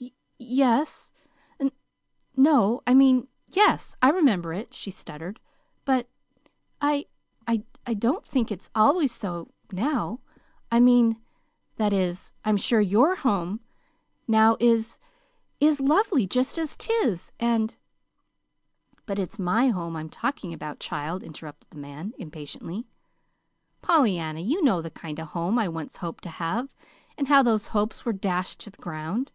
[0.00, 1.10] "Y yes,
[1.58, 1.72] n
[2.36, 5.40] no I mean, yes, I remember it," she stuttered;
[5.84, 6.08] "but
[6.80, 7.06] I
[7.48, 7.64] I
[7.94, 10.20] don't think it's always so now.
[10.70, 11.20] I mean
[11.74, 13.62] that is, I'm sure your home
[14.28, 15.00] now is
[15.58, 17.76] is lovely just as 'tis, and"
[19.06, 22.86] "But it's my home I'm talking about, child," interrupted the man, impatiently.
[23.82, 26.72] "Pollyanna, you know the kind of home I once hoped to have,
[27.18, 29.32] and how those hopes were dashed to the ground.